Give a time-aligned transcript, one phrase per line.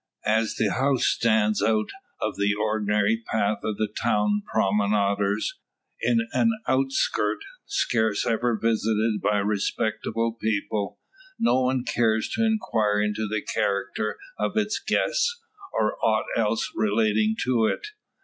[0.25, 5.59] As the house stands out of the ordinary path of town promenaders,
[6.01, 10.97] in an outskirt scarce ever visited by respectable people,
[11.37, 15.39] no one cares to inquire into the character of its guests,
[15.71, 17.89] or aught else relating to it.